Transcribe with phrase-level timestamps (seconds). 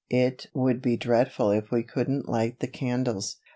[0.09, 3.35] It would be dreadful if we couldn't light the candles."